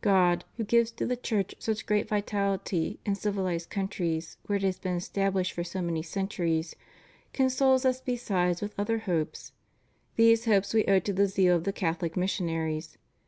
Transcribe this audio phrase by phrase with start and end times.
[0.00, 4.76] God, who gives to the Church such great vitality in civihzed countries where it has
[4.80, 6.74] been established for so many centuries,
[7.32, 9.52] consoles us besides with other hopes.
[10.16, 12.98] These hopes we owe to the zeal of Catholic missionaries.